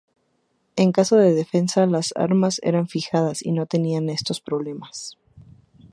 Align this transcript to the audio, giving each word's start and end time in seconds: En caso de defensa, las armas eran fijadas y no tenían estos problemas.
En 0.77 0.91
caso 0.93 1.15
de 1.17 1.31
defensa, 1.35 1.85
las 1.85 2.11
armas 2.15 2.59
eran 2.63 2.87
fijadas 2.87 3.43
y 3.45 3.51
no 3.51 3.67
tenían 3.67 4.09
estos 4.09 4.41
problemas. 4.41 5.15